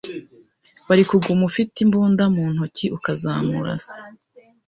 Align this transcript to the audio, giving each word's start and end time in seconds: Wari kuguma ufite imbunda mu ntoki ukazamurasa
Wari 0.87 1.03
kuguma 1.09 1.43
ufite 1.49 1.75
imbunda 1.85 2.23
mu 2.35 2.45
ntoki 2.53 2.85
ukazamurasa 2.97 3.99